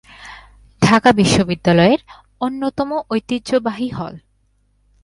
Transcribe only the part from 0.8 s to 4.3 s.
ঢাকা বিশ্ববিদ্যালয়ের অন্যতম ঐতিহ্যবাহী হল।